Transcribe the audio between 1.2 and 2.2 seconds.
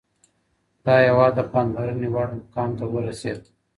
د پاملرنې